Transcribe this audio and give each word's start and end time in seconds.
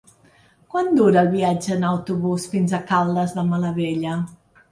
Quant 0.75 0.87
dura 0.99 1.19
el 1.23 1.29
viatge 1.33 1.75
en 1.75 1.85
autobús 1.91 2.47
fins 2.55 2.73
a 2.77 2.81
Caldes 2.93 3.37
de 3.39 3.47
Malavella? 3.53 4.19